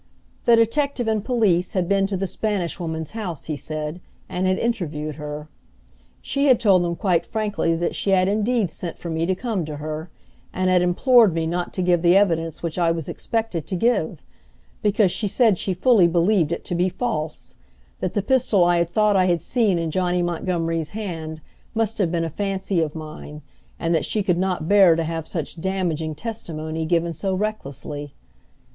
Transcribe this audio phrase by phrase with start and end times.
[0.45, 4.57] The detective and police had been to the Spanish Woman's house, he said, and had
[4.57, 5.47] interviewed her.
[6.23, 9.63] She had told them quite frankly that she had indeed sent for me to come
[9.65, 10.09] to her,
[10.51, 14.23] and had implored me not to give the evidence which I was expected to give;
[14.81, 17.53] because she said she fully believed it to be false
[17.99, 21.41] that the pistol I had thought I had seen in Johnny Montgomery's hand
[21.75, 23.43] must have been a fancy of mine,
[23.79, 28.15] and that she could not bear to have such damaging testimony given so recklessly.